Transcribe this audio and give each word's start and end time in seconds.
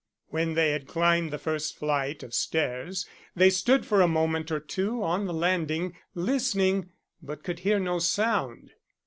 When 0.29 0.55
they 0.55 0.71
had 0.71 0.87
climbed 0.87 1.29
the 1.29 1.37
first 1.37 1.77
flight 1.77 2.23
of 2.23 2.33
stairs, 2.33 3.05
they 3.35 3.51
stood 3.51 3.85
for 3.85 4.01
a 4.01 4.07
moment 4.07 4.49
or 4.51 4.59
two 4.59 5.03
on 5.03 5.25
the 5.27 5.31
landing, 5.33 5.95
listening, 6.15 6.89
but 7.21 7.43
could 7.43 7.59
hear 7.59 7.77
no 7.79 7.99
sound. 7.99 8.71